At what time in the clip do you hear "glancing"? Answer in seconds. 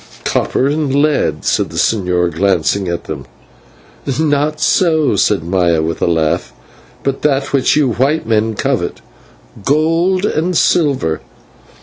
2.33-2.87